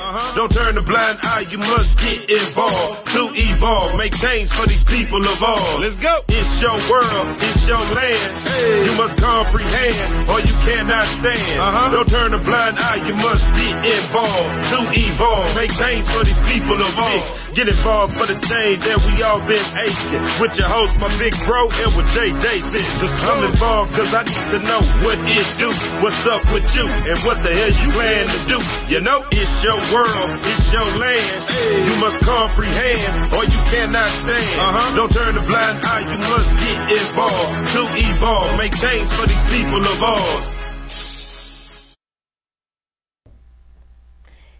[0.00, 0.34] Uh-huh.
[0.34, 3.04] Don't turn a blind eye, you must get involved.
[3.12, 5.80] To evolve, make change for these people of all.
[5.80, 6.24] Let's go.
[6.28, 8.16] It's your world, it's your land.
[8.48, 8.84] Hey.
[8.88, 11.44] You must comprehend, or you cannot stand.
[11.60, 11.92] Uh-huh.
[11.92, 14.52] Don't turn a blind eye, you must get involved.
[14.72, 17.20] To evolve, make change for these people of all.
[17.54, 20.22] Get involved for the change that we all been aching.
[20.38, 22.86] With your host, my big bro, and with Jay Davis.
[23.02, 25.66] Just come involved, cause I need to know what it do.
[25.98, 28.58] What's up with you, and what the hell you plan to do.
[28.86, 31.26] You know, it's your world, it's your land.
[31.50, 34.46] You must comprehend, or you cannot stand.
[34.46, 34.94] Uh-huh.
[34.94, 37.50] Don't turn a blind eye, you must get involved.
[37.74, 40.59] To evolve, make change for these people of ours.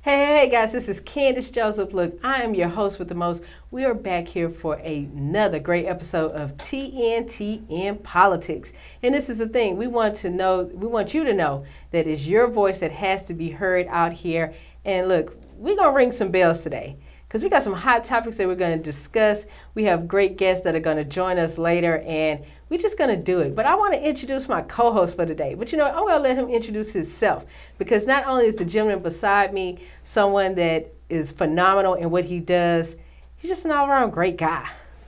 [0.03, 1.93] Hey, guys, this is Candace Joseph.
[1.93, 3.45] Look, I am your host with the most.
[3.71, 8.73] We are back here for another great episode of TNTN Politics.
[9.03, 12.07] And this is the thing, we want to know, we want you to know that
[12.07, 14.55] it's your voice that has to be heard out here.
[14.87, 16.97] And look, we're going to ring some bells today
[17.29, 19.45] because we got some hot topics that we're going to discuss.
[19.75, 23.11] We have great guests that are going to join us later, and we're just going
[23.11, 23.55] to do it.
[23.55, 25.55] But I want to introduce my co host for today.
[25.55, 27.45] But you know, I'm going to let him introduce himself
[27.77, 32.39] because not only is the gentleman beside me someone that is phenomenal in what he
[32.39, 32.97] does,
[33.37, 34.67] he's just an all around great guy.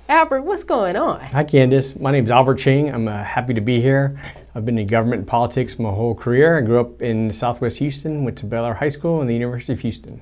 [0.08, 1.20] Albert, what's going on?
[1.20, 1.98] Hi, Candace.
[1.98, 2.92] My name is Albert Cheng.
[2.92, 4.20] I'm uh, happy to be here.
[4.54, 6.58] I've been in government and politics my whole career.
[6.58, 9.80] I grew up in Southwest Houston, went to Baylor High School and the University of
[9.80, 10.20] Houston.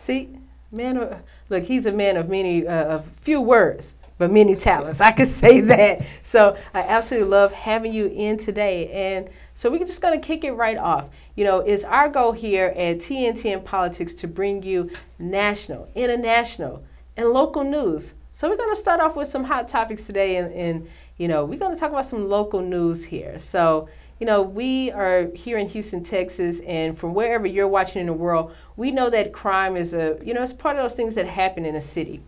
[0.00, 0.28] See,
[0.72, 1.16] man, of,
[1.48, 5.00] look, he's a man of many, uh, of few words but many talents.
[5.00, 6.02] I could say that.
[6.22, 8.90] So I absolutely love having you in today.
[8.90, 11.06] And so we're just going to kick it right off.
[11.36, 16.84] You know, it's our goal here at TNTN Politics to bring you national, international,
[17.16, 18.14] and local news.
[18.32, 21.44] So we're going to start off with some hot topics today, and, and you know,
[21.44, 23.38] we're going to talk about some local news here.
[23.38, 28.06] So, you know, we are here in Houston, Texas, and from wherever you're watching in
[28.06, 31.14] the world, we know that crime is a, you know, it's part of those things
[31.14, 32.20] that happen in a city.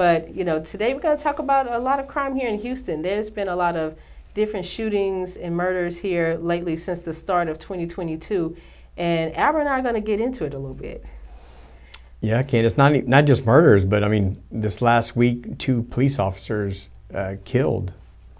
[0.00, 2.58] But you know, today we're going to talk about a lot of crime here in
[2.60, 3.02] Houston.
[3.02, 3.98] There's been a lot of
[4.32, 8.56] different shootings and murders here lately since the start of 2022,
[8.96, 11.04] and Albert and I are going to get into it a little bit.
[12.22, 16.18] Yeah, Ken, it's not not just murders, but I mean, this last week, two police
[16.18, 17.92] officers uh, killed.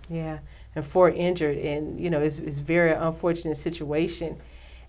[0.08, 0.38] Yeah,
[0.74, 4.40] and four injured, and you know, it's, it's a very unfortunate situation.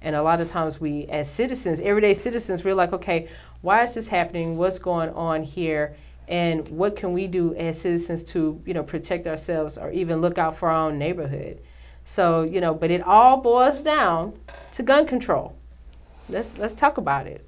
[0.02, 3.28] And a lot of times, we as citizens, everyday citizens, we're like, okay,
[3.60, 4.56] why is this happening?
[4.56, 5.98] What's going on here?
[6.31, 10.38] And what can we do as citizens to you know protect ourselves or even look
[10.38, 11.59] out for our own neighborhood
[12.06, 14.34] so you know but it all boils down
[14.72, 15.56] to gun control
[16.30, 17.46] let's let's talk about it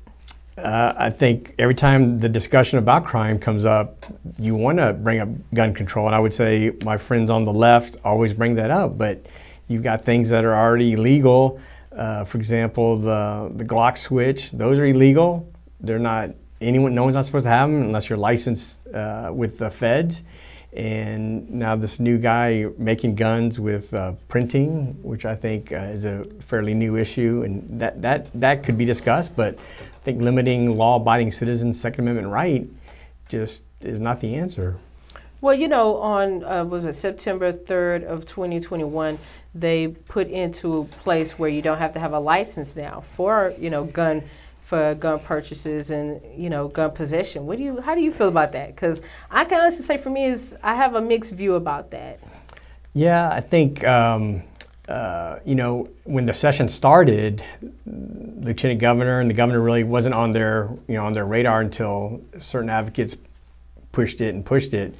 [0.55, 4.05] uh, I think every time the discussion about crime comes up,
[4.37, 6.05] you want to bring up gun control.
[6.05, 9.27] And I would say my friends on the left always bring that up, but
[9.67, 11.59] you've got things that are already illegal.
[11.91, 15.51] Uh, for example, the, the Glock switch, those are illegal.
[15.81, 19.57] They're not anyone, no one's not supposed to have them unless you're licensed uh, with
[19.57, 20.23] the feds.
[20.73, 26.05] And now this new guy making guns with uh, printing, which I think uh, is
[26.05, 29.35] a fairly new issue, and that, that, that could be discussed.
[29.35, 32.67] But I think limiting law-abiding citizens' Second Amendment right
[33.29, 34.77] just is not the answer.
[35.41, 39.19] Well, you know, on uh, was it September 3rd of 2021,
[39.53, 43.69] they put into place where you don't have to have a license now for you
[43.69, 44.23] know gun
[44.73, 47.45] for gun purchases and you know gun possession.
[47.45, 47.79] What do you?
[47.79, 48.73] How do you feel about that?
[48.73, 52.19] Because I can honestly say for me is I have a mixed view about that.
[52.95, 54.41] Yeah, I think um,
[54.87, 57.43] uh, you know when the session started,
[57.85, 62.23] Lieutenant Governor and the governor really wasn't on their you know on their radar until
[62.39, 63.15] certain advocates
[63.91, 64.95] pushed it and pushed it.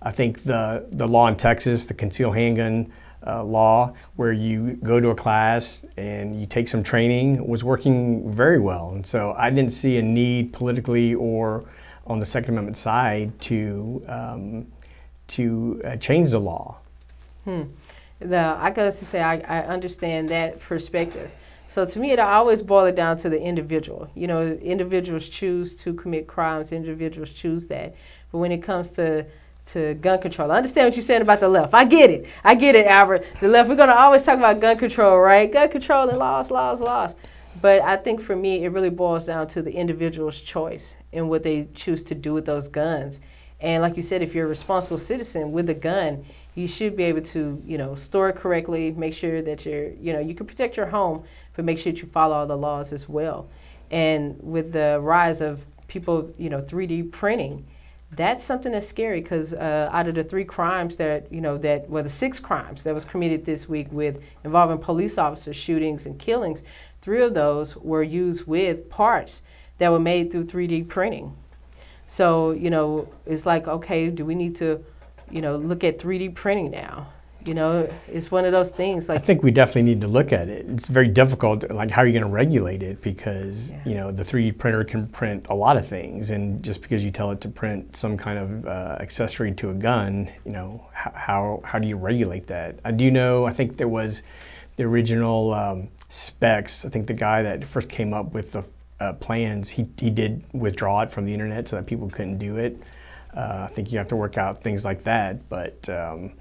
[0.00, 2.90] I think the the law in Texas, the concealed handgun
[3.28, 8.32] uh, law where you go to a class and you take some training was working
[8.32, 8.90] very well.
[8.90, 11.64] And so I didn't see a need politically or
[12.06, 14.66] on the Second Amendment side to um,
[15.28, 16.78] to uh, change the law.
[17.44, 17.64] Hmm.
[18.20, 21.30] The, I got to say I, I understand that perspective.
[21.68, 24.10] So to me, it always boils down to the individual.
[24.14, 26.72] You know, individuals choose to commit crimes.
[26.72, 27.94] Individuals choose that.
[28.32, 29.26] But when it comes to
[29.68, 30.50] to gun control.
[30.50, 31.74] I understand what you're saying about the left.
[31.74, 32.26] I get it.
[32.44, 33.24] I get it, Albert.
[33.40, 35.50] The left, we're going to always talk about gun control, right?
[35.52, 37.14] Gun control and laws, laws, laws.
[37.60, 41.42] But I think for me, it really boils down to the individual's choice and what
[41.42, 43.20] they choose to do with those guns.
[43.60, 46.24] And like you said, if you're a responsible citizen with a gun,
[46.54, 50.12] you should be able to, you know, store it correctly, make sure that you're, you
[50.12, 51.24] know, you can protect your home,
[51.54, 53.48] but make sure that you follow all the laws as well.
[53.90, 57.66] And with the rise of people, you know, 3D printing,
[58.12, 61.88] that's something that's scary because uh, out of the three crimes that you know that
[61.90, 66.18] well the six crimes that was committed this week with involving police officer shootings and
[66.18, 66.62] killings
[67.02, 69.42] three of those were used with parts
[69.78, 71.34] that were made through 3D printing.
[72.06, 74.84] So, you know, it's like, okay, do we need to,
[75.30, 77.08] you know, look at 3D printing now?
[77.46, 79.08] You know, it's one of those things.
[79.08, 80.66] Like I think we definitely need to look at it.
[80.68, 81.70] It's very difficult.
[81.70, 83.00] Like, how are you going to regulate it?
[83.00, 83.78] Because Yeah.
[83.86, 87.10] you know, the 3D printer can print a lot of things, and just because you
[87.10, 91.12] tell it to print some kind of uh, accessory to a gun, you know, how,
[91.14, 92.80] how how do you regulate that?
[92.84, 93.46] I do know.
[93.46, 94.22] I think there was
[94.76, 96.84] the original um, specs.
[96.84, 98.64] I think the guy that first came up with the
[99.00, 102.58] uh, plans, he he did withdraw it from the internet so that people couldn't do
[102.58, 102.76] it.
[103.34, 105.88] Uh, I think you have to work out things like that, but.
[105.88, 106.32] Um,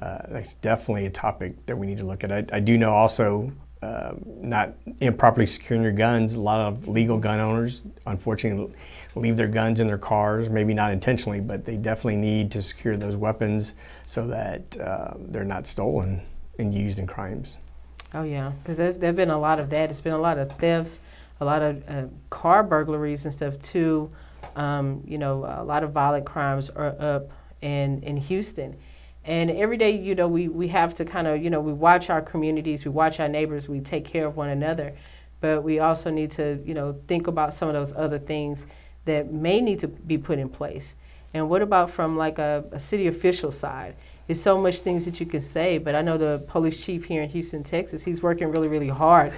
[0.00, 2.32] uh, that's definitely a topic that we need to look at.
[2.32, 3.52] I, I do know also
[3.82, 6.34] uh, not improperly securing your guns.
[6.34, 8.74] A lot of legal gun owners, unfortunately,
[9.14, 10.50] leave their guns in their cars.
[10.50, 15.44] Maybe not intentionally, but they definitely need to secure those weapons so that uh, they're
[15.44, 16.22] not stolen
[16.58, 17.56] and used in crimes.
[18.14, 19.90] Oh yeah, because there have been a lot of that.
[19.90, 21.00] It's been a lot of thefts,
[21.40, 24.10] a lot of uh, car burglaries and stuff too.
[24.54, 28.76] Um, you know, a lot of violent crimes are up in in Houston,
[29.26, 32.10] and every day, you know, we we have to kind of, you know, we watch
[32.10, 34.94] our communities, we watch our neighbors, we take care of one another,
[35.40, 38.66] but we also need to, you know, think about some of those other things
[39.04, 40.94] that may need to be put in place.
[41.34, 43.96] And what about from like a, a city official side?
[44.26, 47.22] There's so much things that you can say, but I know the police chief here
[47.22, 49.32] in Houston, Texas, he's working really, really hard.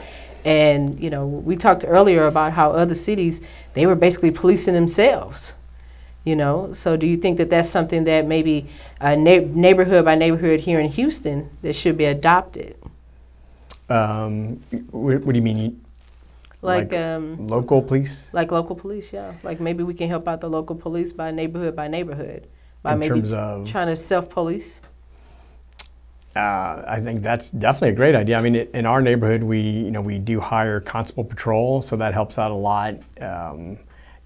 [0.44, 3.41] And you know, we talked earlier about how other cities
[3.73, 5.55] they were basically policing themselves.
[6.29, 8.67] You know, so do you think that that's something that maybe
[9.01, 12.77] uh, na- neighborhood by neighborhood here in Houston that should be adopted?
[13.89, 14.61] Um,
[14.91, 15.57] what, what do you mean?
[15.57, 15.77] You-
[16.61, 18.29] Like, Like- um, Local police?
[18.35, 19.33] like local police, yeah.
[19.43, 22.47] Like maybe we can help out the local police by neighborhood by neighborhood
[22.83, 24.83] by In maybe terms of- trying to self police.
[26.37, 28.37] Uh, I think that's definitely a great idea.
[28.37, 31.97] I mean, it, in our neighborhood, we you know we do hire constable patrol, so
[31.97, 32.97] that helps out a lot.
[33.19, 33.79] Um,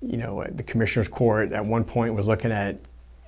[0.03, 2.79] you know, uh, the commissioner's court at one point was looking at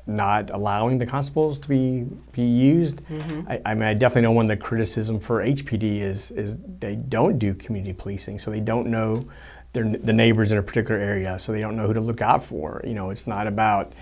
[0.06, 2.96] not allowing the constables to be be used.
[3.06, 3.50] Mm-hmm.
[3.50, 6.96] I, I mean, I definitely know one of the criticism for HPD is is they
[6.96, 9.24] don't do community policing, so they don't know
[9.72, 12.44] their the neighbors in a particular area, so they don't know who to look out
[12.44, 12.82] for.
[12.84, 13.92] You know, it's not about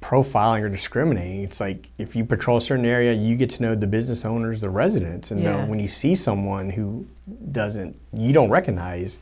[0.00, 1.42] profiling or discriminating.
[1.42, 4.60] It's like if you patrol a certain area, you get to know the business owners,
[4.60, 5.64] the residents, and Yeah.
[5.66, 7.06] when you see someone who
[7.52, 9.20] doesn't, you don't recognize,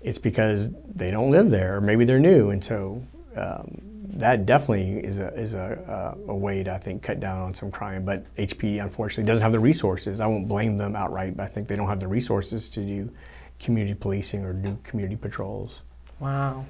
[0.00, 3.02] it's because they don't live there, or maybe they're new, and so
[3.36, 3.80] um,
[4.14, 7.54] that definitely is a is a, uh, a way to I think cut down on
[7.54, 8.04] some crime.
[8.04, 10.20] But HP unfortunately doesn't have the resources.
[10.20, 13.10] I won't blame them outright, but I think they don't have the resources to do
[13.58, 15.80] community policing or do community patrols.
[16.18, 16.64] Wow.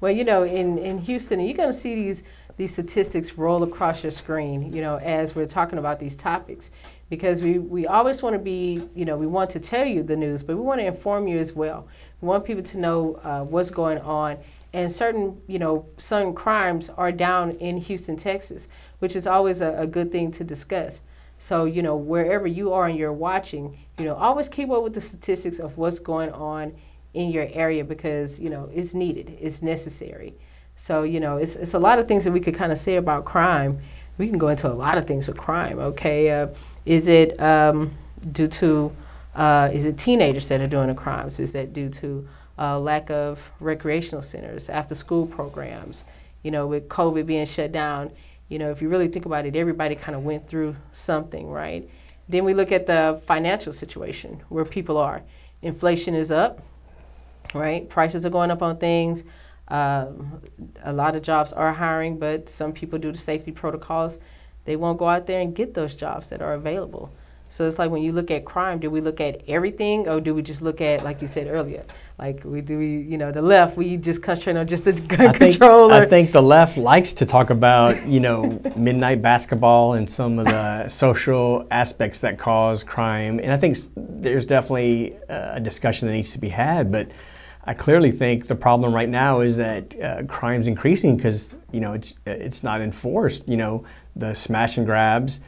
[0.00, 2.24] Well, you know, in, in Houston, you're going to see these
[2.56, 6.72] these statistics roll across your screen, you know, as we're talking about these topics,
[7.08, 10.16] because we, we always want to be, you know, we want to tell you the
[10.16, 11.86] news, but we want to inform you as well.
[12.20, 14.38] We want people to know uh, what's going on,
[14.72, 18.68] and certain, you know, certain crimes are down in Houston, Texas,
[18.98, 21.00] which is always a, a good thing to discuss.
[21.38, 24.94] So, you know, wherever you are and you're watching, you know, always keep up with
[24.94, 26.74] the statistics of what's going on
[27.14, 30.34] in your area because, you know, it's needed, it's necessary.
[30.76, 32.96] So, you know, it's, it's a lot of things that we could kind of say
[32.96, 33.80] about crime.
[34.18, 36.30] We can go into a lot of things with crime, okay?
[36.30, 36.48] Uh,
[36.84, 37.92] is it um,
[38.32, 38.92] due to,
[39.34, 41.38] uh, is it teenagers that are doing the crimes?
[41.38, 42.28] Is that due to
[42.58, 46.04] uh, lack of recreational centers, after school programs?
[46.42, 48.10] You know, with COVID being shut down,
[48.48, 51.88] you know, if you really think about it, everybody kind of went through something, right?
[52.28, 55.22] Then we look at the financial situation where people are.
[55.62, 56.60] Inflation is up,
[57.54, 57.88] right?
[57.88, 59.24] Prices are going up on things.
[59.68, 60.40] Um,
[60.84, 64.18] a lot of jobs are hiring, but some people, due to safety protocols,
[64.64, 67.10] they won't go out there and get those jobs that are available.
[67.50, 70.34] So it's like when you look at crime, do we look at everything, or do
[70.34, 71.82] we just look at, like you said earlier,
[72.18, 75.28] like we do, we, you know, the left, we just concentrate on just the gun
[75.28, 75.92] I think, control.
[75.92, 80.46] I think the left likes to talk about, you know, midnight basketball and some of
[80.46, 83.38] the social aspects that cause crime.
[83.38, 86.92] And I think there's definitely a discussion that needs to be had.
[86.92, 87.10] But
[87.64, 91.92] I clearly think the problem right now is that uh, crime's increasing because, you know,
[91.92, 93.48] it's it's not enforced.
[93.48, 93.84] You know,
[94.16, 95.40] the smash and grabs.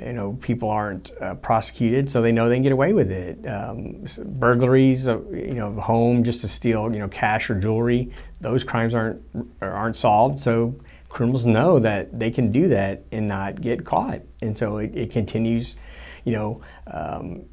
[0.00, 3.46] You know, people aren't uh, prosecuted, so they know they can get away with it.
[3.46, 4.04] Um,
[4.38, 8.10] burglaries, of, you know, home just to steal, you know, cash or jewelry.
[8.40, 9.22] Those crimes aren't
[9.60, 10.74] aren't solved, so
[11.08, 15.10] criminals know that they can do that and not get caught, and so it, it
[15.12, 15.76] continues.
[16.24, 17.44] You know, um,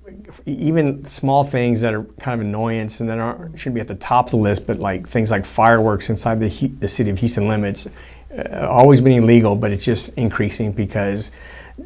[0.46, 3.96] even small things that are kind of annoyance and that aren't shouldn't be at the
[3.96, 7.48] top of the list, but like things like fireworks inside the the city of Houston
[7.50, 7.88] limits
[8.38, 11.32] uh, always been illegal, but it's just increasing because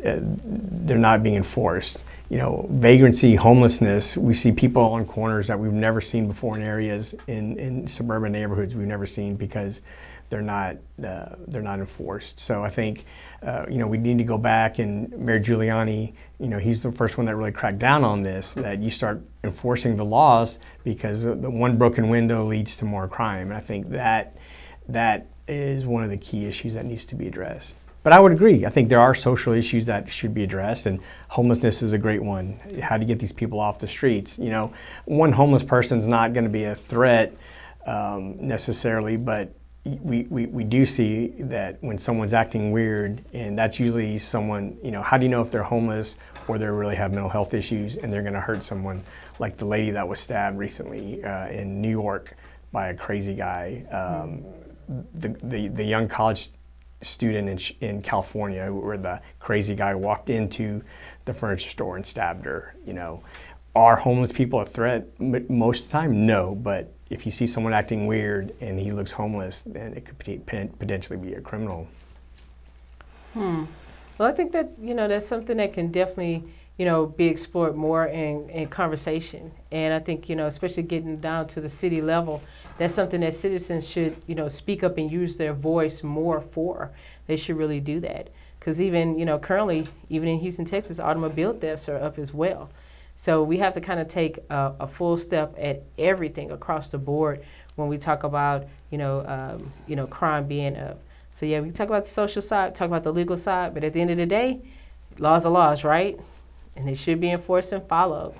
[0.05, 2.03] uh, they're not being enforced.
[2.29, 6.63] You know, vagrancy, homelessness, we see people on corners that we've never seen before in
[6.63, 9.83] areas in, in suburban neighborhoods we've never seen because
[10.29, 12.39] they're not uh, they're not enforced.
[12.39, 13.05] So I think
[13.43, 16.91] uh, you know we need to go back and Mayor Giuliani, you know, he's the
[16.91, 18.53] first one that really cracked down on this.
[18.55, 23.49] That you start enforcing the laws because the one broken window leads to more crime.
[23.49, 24.35] And I think that
[24.87, 27.75] that is one of the key issues that needs to be addressed.
[28.03, 28.67] But I would agree.
[28.67, 32.21] I think there are social issues that should be addressed, and homelessness is a great
[32.21, 32.59] one.
[32.79, 34.37] How you get these people off the streets?
[34.37, 34.71] You know,
[35.05, 37.35] one homeless person is not going to be a threat
[37.87, 43.79] um, necessarily, but we, we, we do see that when someone's acting weird, and that's
[43.79, 47.11] usually someone, you know, how do you know if they're homeless or they really have
[47.11, 49.01] mental health issues and they're going to hurt someone
[49.39, 52.35] like the lady that was stabbed recently uh, in New York
[52.71, 53.83] by a crazy guy?
[53.91, 54.43] Um,
[55.13, 56.49] the, the, the young college
[57.01, 60.81] student in, in California where the crazy guy walked into
[61.25, 63.21] the furniture store and stabbed her, you know.
[63.75, 65.05] Are homeless people a threat?
[65.19, 69.11] Most of the time, no, but if you see someone acting weird and he looks
[69.11, 70.17] homeless, then it could
[70.79, 71.87] potentially be a criminal.
[73.33, 73.65] Hmm.
[74.17, 76.43] Well, I think that you know that's something that can definitely
[76.77, 81.17] you know be explored more in, in conversation, and I think you know especially getting
[81.17, 82.41] down to the city level,
[82.77, 86.91] that's something that citizens should you know speak up and use their voice more for.
[87.27, 88.29] They should really do that
[88.59, 92.69] because even you know currently even in Houston, Texas, automobile thefts are up as well.
[93.15, 96.97] So we have to kind of take a, a, full step at everything across the
[96.97, 100.99] board when we talk about, you know, um, you know, crime being up.
[101.31, 103.93] So yeah, we talk about the social side, talk about the legal side, but at
[103.93, 104.61] the end of the day,
[105.17, 106.19] laws are laws, right?
[106.75, 108.35] And they should be enforced and followed.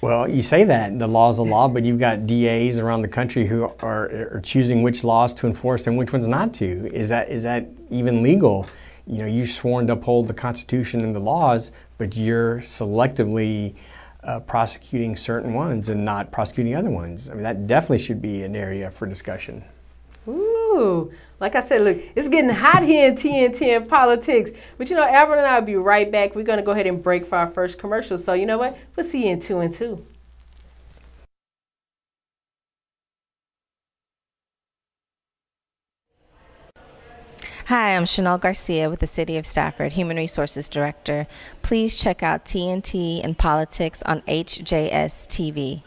[0.00, 3.08] Well, you say that the law is a law, but you've got DAs around the
[3.08, 6.88] country who are, are choosing which laws to enforce and which ones not to.
[6.94, 8.66] Is that is that even legal?
[9.06, 13.74] You know, you're sworn to uphold the Constitution and the laws, but you're selectively
[14.22, 17.28] uh, prosecuting certain ones and not prosecuting other ones.
[17.30, 19.64] I mean, that definitely should be an area for discussion.
[20.28, 20.57] Ooh,
[21.40, 24.50] like I said, look, it's getting hot here in TNT and politics.
[24.76, 26.34] But you know, Alvin and I will be right back.
[26.34, 28.18] We're going to go ahead and break for our first commercial.
[28.18, 28.76] So, you know what?
[28.96, 30.04] We'll see you in two and two.
[37.66, 41.26] Hi, I'm Chanel Garcia with the City of Stafford, Human Resources Director.
[41.60, 45.82] Please check out TNT and Politics on HJS TV.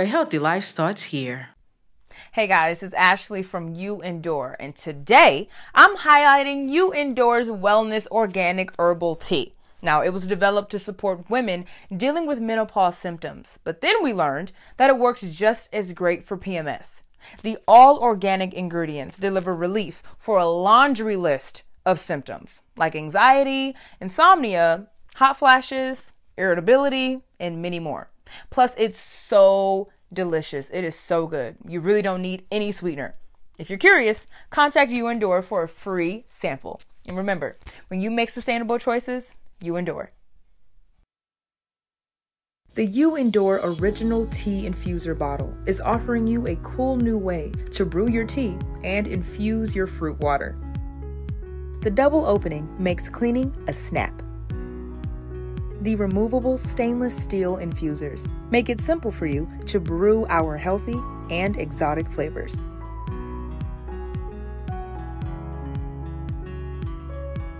[0.00, 1.50] A healthy life starts here.
[2.32, 8.72] Hey guys, it's Ashley from You Endure, and today I'm highlighting You Endure's Wellness Organic
[8.78, 9.52] Herbal Tea.
[9.82, 14.52] Now, it was developed to support women dealing with menopause symptoms, but then we learned
[14.78, 17.02] that it works just as great for PMS.
[17.42, 24.88] The all organic ingredients deliver relief for a laundry list of symptoms like anxiety, insomnia,
[25.16, 28.08] hot flashes, irritability, and many more.
[28.50, 30.70] Plus, it's so delicious.
[30.70, 31.56] It is so good.
[31.66, 33.14] You really don't need any sweetener.
[33.58, 36.80] If you're curious, contact You Endure for a free sample.
[37.06, 37.58] And remember,
[37.88, 40.08] when you make sustainable choices, you endure.
[42.74, 47.84] The You Endure Original Tea Infuser Bottle is offering you a cool new way to
[47.84, 50.56] brew your tea and infuse your fruit water.
[51.82, 54.22] The double opening makes cleaning a snap
[55.80, 61.58] the removable stainless steel infusers make it simple for you to brew our healthy and
[61.58, 62.64] exotic flavors.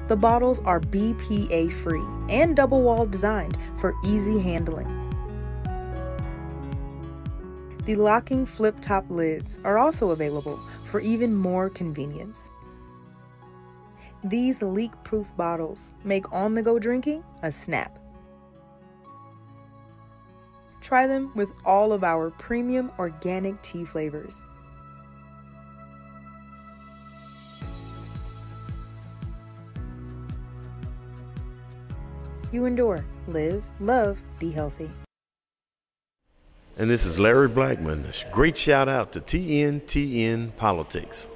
[0.09, 4.97] The bottles are BPA free and double wall designed for easy handling.
[7.85, 12.51] The locking flip top lids are also available for even more convenience.
[14.25, 18.00] These leak proof bottles make on the go drinking a snap.
[20.91, 24.43] Try them with all of our premium organic tea flavors.
[32.51, 34.91] You endure, live, love, be healthy.
[36.77, 38.05] And this is Larry Blackman.
[38.33, 41.29] Great shout out to TNTN Politics.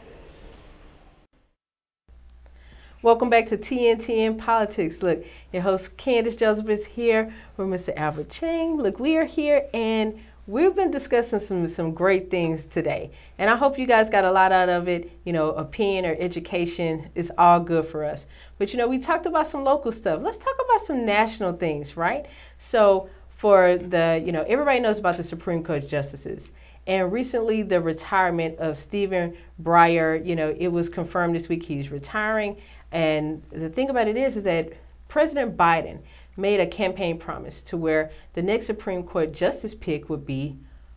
[3.05, 5.03] Welcome back to TNT in Politics.
[5.03, 7.95] Look, your host Candace Joseph is here with Mr.
[7.99, 8.79] Albert Cheng.
[8.79, 13.11] Look, we are here and we've been discussing some some great things today.
[13.37, 15.13] And I hope you guys got a lot out of it.
[15.25, 18.27] You know, opinion or education is all good for us.
[18.57, 20.23] But you know, we talked about some local stuff.
[20.23, 22.25] Let's talk about some national things, right?
[22.57, 26.53] So for the, you know, everybody knows about the Supreme Court justices.
[26.87, 31.91] And recently, the retirement of Stephen Breyer, you know, it was confirmed this week he's
[31.91, 32.57] retiring.
[32.95, 34.73] And the thing about it is, is that
[35.09, 35.99] President Biden
[36.37, 40.57] made a campaign promise to where the next Supreme Court justice pick would be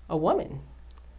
[0.10, 0.60] a woman.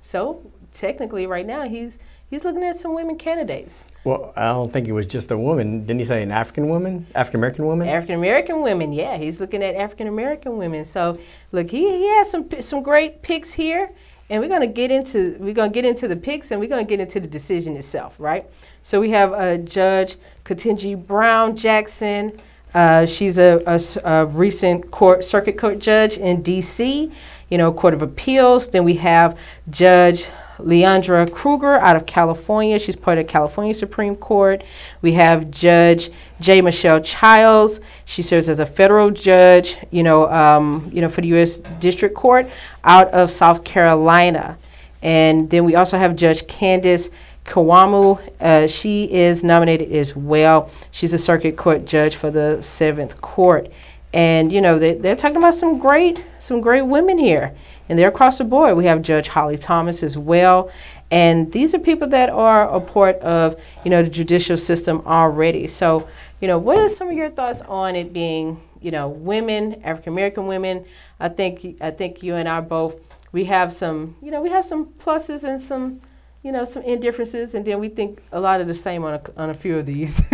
[0.00, 0.40] So
[0.72, 1.98] technically, right now, he's
[2.30, 3.84] he's looking at some women candidates.
[4.04, 5.80] Well, I don't think it was just a woman.
[5.80, 7.88] Didn't he say an African woman, African American woman?
[7.88, 10.84] African American women, yeah, he's looking at African American women.
[10.84, 11.18] So
[11.50, 13.90] look, he, he has some some great picks here
[14.30, 16.68] and we're going to get into we're going to get into the picks and we're
[16.68, 18.46] going to get into the decision itself right?
[18.82, 22.38] So we have uh, judge Ketanji Brown Jackson.
[22.74, 27.10] Uh, she's a, a, a, recent court circuit court judge in dc
[27.48, 28.68] you know court of appeals.
[28.68, 29.38] Then we have
[29.70, 30.26] judge
[30.58, 32.78] Leondra Kruger out of California.
[32.78, 34.64] She's part of California Supreme Court.
[35.02, 36.10] We have Judge
[36.40, 36.60] J.
[36.60, 37.80] Michelle Childs.
[38.04, 41.58] She serves as a federal judge, you know, um, you know, for the U.S.
[41.80, 42.48] District Court
[42.84, 44.58] out of South Carolina.
[45.02, 47.10] And then we also have Judge Candace
[47.44, 48.20] Akiwumi.
[48.40, 50.70] Uh, she is nominated as well.
[50.90, 53.70] She's a circuit court judge for the Seventh Court.
[54.12, 57.54] And you know they, they're talking about some great some great women here
[57.88, 58.76] and they're across the board.
[58.76, 60.70] We have Judge Holly Thomas as well.
[61.10, 65.68] And these are people that are a part of, you know, the judicial system already.
[65.68, 66.06] So,
[66.40, 70.12] you know, what are some of your thoughts on it being, you know, women, African
[70.12, 70.84] American women?
[71.18, 73.00] I think I think you and I both
[73.32, 76.00] we have some, you know, we have some pluses and some
[76.48, 79.22] you know, some indifferences, and then we think a lot of the same on a,
[79.36, 80.16] on a few of these.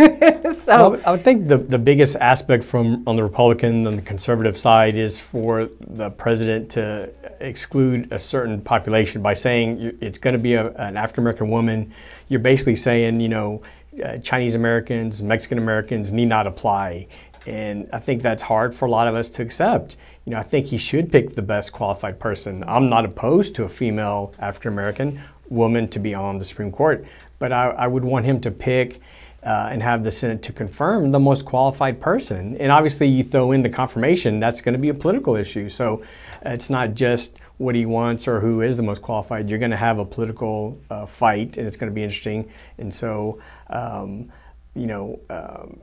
[0.63, 4.01] so well, I would think the, the biggest aspect from on the Republican and the
[4.01, 7.09] conservative side is for the president to
[7.41, 11.91] exclude a certain population by saying it's going to be a, an African American woman.
[12.29, 13.61] You're basically saying, you know,
[14.01, 17.07] uh, Chinese Americans, Mexican Americans need not apply.
[17.45, 19.97] And I think that's hard for a lot of us to accept.
[20.25, 22.63] You know, I think he should pick the best qualified person.
[22.67, 27.05] I'm not opposed to a female African American woman to be on the Supreme Court,
[27.39, 28.99] but I, I would want him to pick
[29.43, 32.57] uh, and have the Senate to confirm the most qualified person.
[32.57, 35.69] And obviously, you throw in the confirmation, that's going to be a political issue.
[35.69, 36.03] So
[36.43, 39.49] it's not just what he wants or who is the most qualified.
[39.49, 42.49] You're going to have a political uh, fight, and it's going to be interesting.
[42.79, 44.31] And so, um,
[44.73, 45.79] you know, um,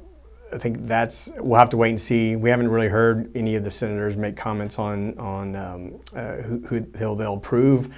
[0.53, 2.37] I think that's we'll have to wait and see.
[2.37, 6.59] We haven't really heard any of the senators make comments on on um, uh, who,
[6.99, 7.89] who they'll approve.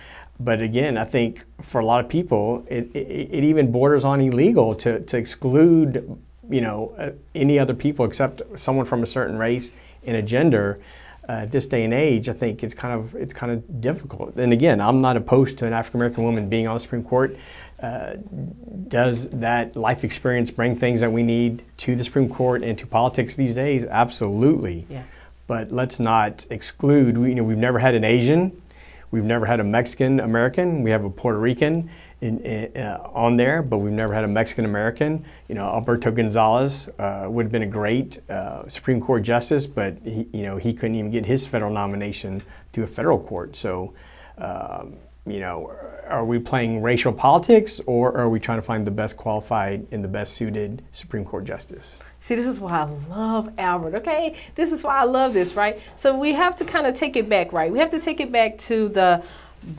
[0.40, 4.20] But again, I think for a lot of people, it, it, it even borders on
[4.20, 6.18] illegal to, to exclude,
[6.50, 9.72] you know, uh, any other people except someone from a certain race
[10.04, 10.80] and a gender.
[11.26, 14.36] Uh, at this day and age, I think it's kind of it's kind of difficult.
[14.36, 17.34] And again, I'm not opposed to an African American woman being on the Supreme Court.
[17.80, 18.16] Uh,
[18.88, 22.86] does that life experience bring things that we need to the Supreme Court and to
[22.86, 23.86] politics these days?
[23.86, 24.86] Absolutely.
[24.90, 25.04] Yeah.
[25.46, 27.16] But let's not exclude.
[27.16, 28.60] We, you know, we've never had an Asian
[29.14, 30.82] We've never had a Mexican American.
[30.82, 31.88] We have a Puerto Rican
[32.20, 35.24] in, in, uh, on there, but we've never had a Mexican American.
[35.46, 39.98] You know, Alberto Gonzales uh, would have been a great uh, Supreme Court justice, but
[40.02, 43.54] he, you know, he couldn't even get his federal nomination to a federal court.
[43.54, 43.94] So,
[44.38, 44.96] um,
[45.26, 45.72] you know,
[46.08, 50.02] are we playing racial politics or are we trying to find the best qualified and
[50.02, 52.00] the best suited Supreme Court justice?
[52.24, 52.84] See, this is why I
[53.14, 54.34] love Albert, okay?
[54.54, 55.78] This is why I love this, right?
[55.94, 57.70] So we have to kind of take it back, right?
[57.70, 59.22] We have to take it back to the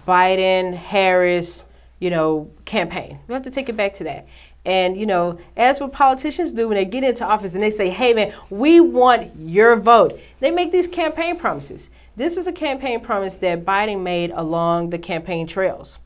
[0.08, 1.66] Biden, Harris,
[1.98, 3.18] you know, campaign.
[3.28, 4.28] We have to take it back to that.
[4.64, 7.90] And, you know, as what politicians do when they get into office and they say,
[7.90, 11.90] hey, man, we want your vote, they make these campaign promises.
[12.16, 15.98] This was a campaign promise that Biden made along the campaign trails.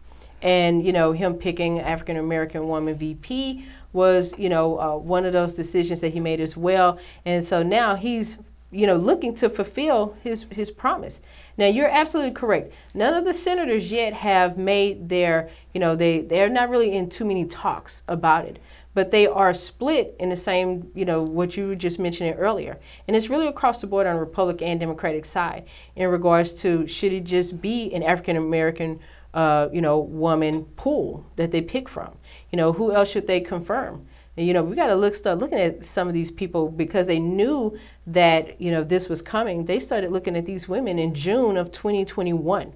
[0.41, 5.33] And, you know, him picking African American woman VP was, you know, uh, one of
[5.33, 6.99] those decisions that he made as well.
[7.25, 8.37] And so now he's,
[8.71, 11.21] you know, looking to fulfill his, his promise.
[11.57, 12.71] Now, you're absolutely correct.
[12.93, 17.09] None of the senators yet have made their, you know, they, they're not really in
[17.09, 18.59] too many talks about it
[18.93, 22.77] but they are split in the same, you know, what you just mentioning earlier.
[23.07, 26.87] And it's really across the board on the Republican and Democratic side in regards to
[26.87, 28.99] should it just be an African American,
[29.33, 32.15] uh, you know, woman pool that they pick from?
[32.51, 34.05] You know, who else should they confirm?
[34.37, 37.07] And, you know, we got to look, start looking at some of these people because
[37.07, 39.65] they knew that, you know, this was coming.
[39.65, 42.73] They started looking at these women in June of 2021.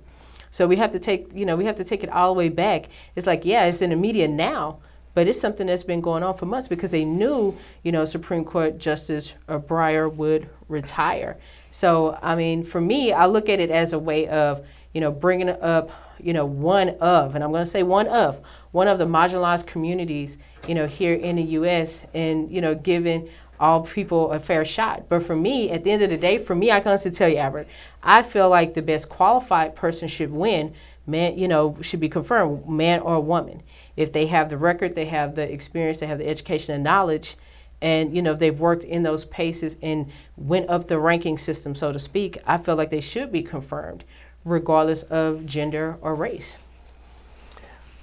[0.51, 2.49] So we have to take, you know, we have to take it all the way
[2.49, 2.89] back.
[3.15, 4.79] It's like, yeah, it's in the media now,
[5.15, 8.43] but it's something that's been going on for months because they knew, you know, Supreme
[8.43, 11.37] Court Justice Breyer would retire.
[11.71, 15.11] So, I mean, for me, I look at it as a way of, you know,
[15.11, 15.89] bringing up,
[16.23, 18.39] you know, one of, and I'm going to say one of,
[18.71, 22.05] one of the marginalized communities, you know, here in the U.S.
[22.13, 25.07] and, you know, giving all people a fair shot.
[25.07, 27.37] But for me, at the end of the day, for me, I can tell you,
[27.37, 27.67] Albert,
[28.01, 30.73] I feel like the best qualified person should win.
[31.05, 33.61] Man, you know, should be confirmed, man or woman.
[33.97, 37.35] If they have the record, they have the experience, they have the education and knowledge,
[37.81, 41.91] and you know they've worked in those paces and went up the ranking system, so
[41.91, 42.37] to speak.
[42.47, 44.05] I feel like they should be confirmed,
[44.45, 46.57] regardless of gender or race.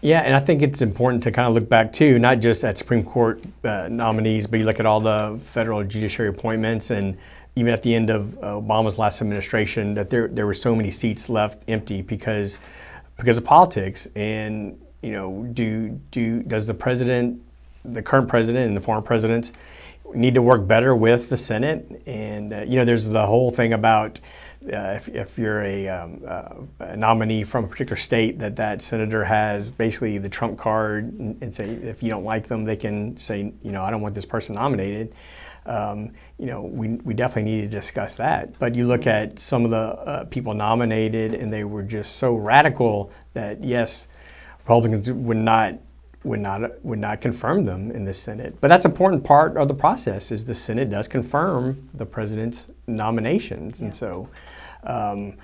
[0.02, 2.78] Yeah, and I think it's important to kind of look back too, not just at
[2.78, 7.18] Supreme Court uh, nominees, but you look at all the federal judiciary appointments, and
[7.54, 11.28] even at the end of Obama's last administration, that there there were so many seats
[11.28, 12.58] left empty because
[13.18, 14.08] because of politics.
[14.16, 17.42] And you know, do do does the president,
[17.84, 19.52] the current president, and the former presidents
[20.14, 22.02] need to work better with the Senate?
[22.06, 24.18] And uh, you know, there's the whole thing about
[24.66, 26.48] uh, if, if, you're a, um, uh,
[26.80, 31.42] a, nominee from a particular state, that that senator has basically the trump card and,
[31.42, 34.14] and, say if you don't like them, they can say, you know, I don't want
[34.14, 35.14] this person nominated.
[35.64, 38.58] Um, you know, we, we definitely need to discuss that.
[38.58, 42.34] But you look at some of the uh, people nominated, and they were just so
[42.34, 44.08] radical that yes,
[44.58, 45.78] Republicans would not
[46.22, 48.56] would not would not confirm them in the Senate.
[48.60, 52.68] But that's an important part of the process is the Senate does confirm the president's
[52.86, 53.86] nominations, yeah.
[53.86, 54.28] and so.
[54.82, 55.34] Um,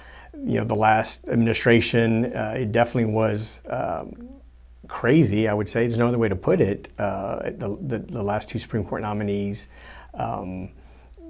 [0.44, 4.28] you know, the last administration, uh, it definitely was um,
[4.88, 5.48] crazy.
[5.48, 6.90] I would say there's no other way to put it.
[6.98, 9.68] Uh, the, the, the, last two Supreme Court nominees.
[10.14, 10.70] Um,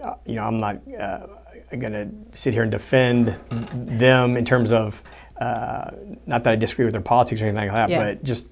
[0.03, 1.27] uh, you know, I'm not uh,
[1.71, 3.29] going to sit here and defend
[3.73, 5.03] them in terms of
[5.41, 5.91] uh,
[6.27, 7.99] not that I disagree with their politics or anything like that, yeah.
[7.99, 8.49] but just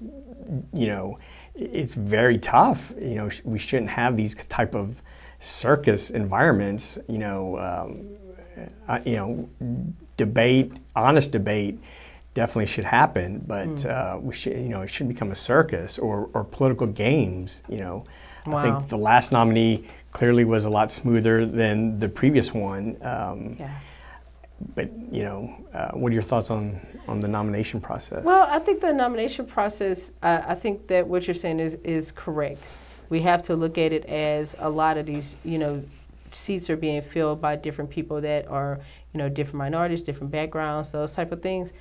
[0.73, 1.19] you know,
[1.53, 2.93] it's very tough.
[3.01, 5.01] You know, we shouldn't have these type of
[5.39, 6.97] circus environments.
[7.07, 8.17] You know, um,
[8.87, 9.49] uh, you know,
[10.17, 11.79] debate, honest debate,
[12.33, 13.43] definitely should happen.
[13.45, 13.89] But mm.
[13.89, 17.63] uh, we should, you know, it shouldn't become a circus or, or political games.
[17.69, 18.03] You know,
[18.45, 18.57] wow.
[18.57, 22.97] I think the last nominee clearly was a lot smoother than the previous one.
[23.01, 23.71] Um, yeah
[24.75, 28.23] but you know, uh, what are your thoughts on on the nomination process?
[28.23, 30.11] Well, I think the nomination process.
[30.23, 32.67] Uh, I think that what you're saying is is correct.
[33.09, 35.83] We have to look at it as a lot of these, you know,
[36.31, 38.79] seats are being filled by different people that are,
[39.13, 41.73] you know, different minorities, different backgrounds, those type of things.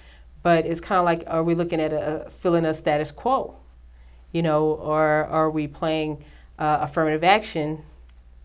[0.42, 3.56] But it's kind of like, are we looking at a, filling a status quo,
[4.32, 6.22] you know, or are we playing
[6.58, 7.82] uh, affirmative action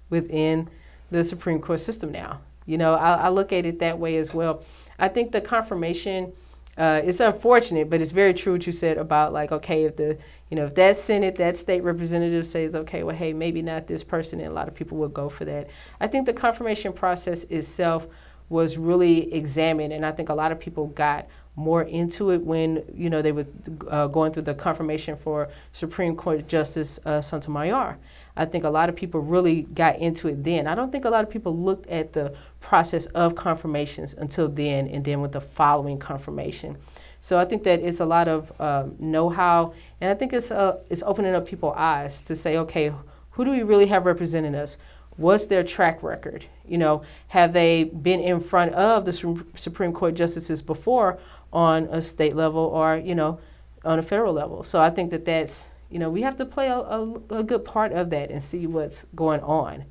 [0.09, 0.69] within
[1.11, 2.39] the Supreme Court system now?
[2.69, 4.63] You know, I, I look at it that way as well.
[4.99, 6.33] I think the confirmation.
[6.77, 10.17] Uh, it's unfortunate, but it's very true what you said about like, okay, if the,
[10.49, 14.01] you know, if that Senate, that state representative says, okay, well, hey, maybe not this
[14.01, 15.67] person, and a lot of people will go for that.
[15.99, 18.07] I think the confirmation process itself
[18.47, 22.83] was really examined, and I think a lot of people got more into it when
[22.95, 23.45] you know they were
[23.89, 27.97] uh, going through the confirmation for Supreme Court Justice uh, Sotomayor.
[28.39, 30.65] I think a lot of people really got into it then.
[30.65, 34.87] I don't think a lot of people looked at the process of confirmations until then,
[34.87, 36.77] and then with the following confirmation.
[37.19, 40.77] So I think that it's a lot of um, know-how, and I think it's uh,
[40.89, 42.93] it's opening up people's eyes to say, okay,
[43.31, 44.77] who do we really have representing us?
[45.17, 46.45] What's their track record?
[46.65, 49.11] You know, have they been in front of the
[49.55, 51.19] Supreme Court justices before
[51.51, 53.39] on a state level or you know
[53.83, 54.63] on a federal level?
[54.63, 57.65] So I think that that's you know we have to play a, a, a good
[57.65, 59.85] part of that and see what's going on.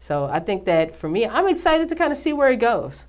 [0.00, 3.06] So I think that for me, I'm excited to kind of see where it goes.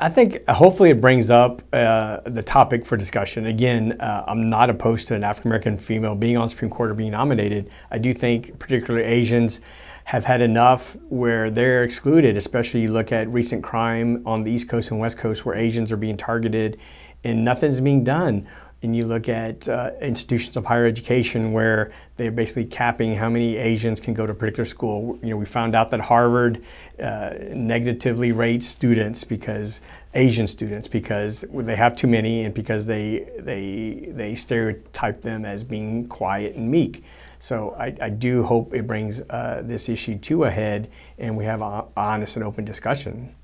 [0.00, 3.46] I think hopefully it brings up uh, the topic for discussion.
[3.46, 6.94] Again, uh, I'm not opposed to an African American female being on Supreme Court or
[6.94, 7.70] being nominated.
[7.90, 9.60] I do think, particularly Asians,
[10.04, 12.36] have had enough where they're excluded.
[12.36, 15.90] Especially you look at recent crime on the East Coast and West Coast where Asians
[15.90, 16.78] are being targeted,
[17.22, 18.46] and nothing's being done
[18.84, 23.56] and you look at uh, institutions of higher education where they're basically capping how many
[23.56, 25.18] Asians can go to a particular school.
[25.22, 26.62] You know, we found out that Harvard
[27.02, 29.80] uh, negatively rates students because
[30.12, 35.64] Asian students because they have too many and because they they they stereotype them as
[35.64, 37.02] being quiet and meek.
[37.40, 41.46] So I, I do hope it brings uh, this issue to a head and we
[41.46, 43.34] have an honest and open discussion.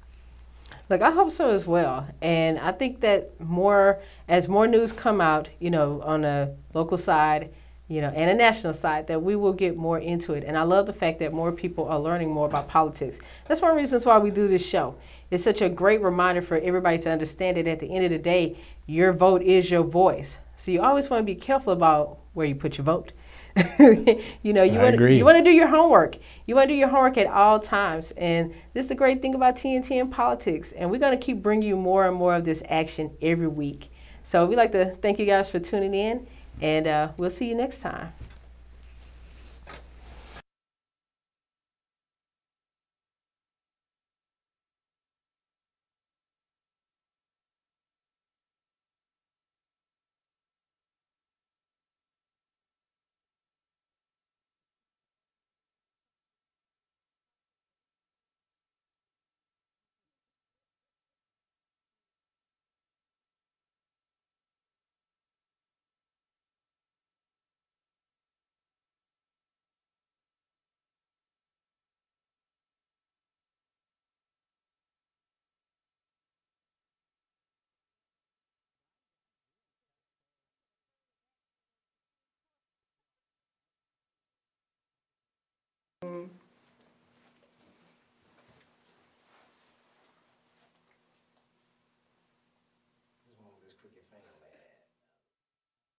[0.91, 2.05] Look, I hope so as well.
[2.21, 6.99] And I think that more, as more news come out, you know, on a local
[6.99, 7.55] side,
[7.87, 10.43] you know, and a national side, that we will get more into it.
[10.43, 13.21] And I love the fact that more people are learning more about politics.
[13.47, 14.97] That's one of the reasons why we do this show.
[15.31, 18.19] It's such a great reminder for everybody to understand that at the end of the
[18.19, 20.39] day, your vote is your voice.
[20.57, 23.13] So you always want to be careful about where you put your vote.
[24.43, 25.17] you know, you want agree.
[25.17, 26.17] you want to do your homework.
[26.47, 28.13] You want to do your homework at all times.
[28.13, 30.73] And this is the great thing about TNT and politics.
[30.73, 33.91] And we're going to keep bringing you more and more of this action every week.
[34.23, 36.27] So we'd like to thank you guys for tuning in,
[36.61, 38.13] and uh, we'll see you next time.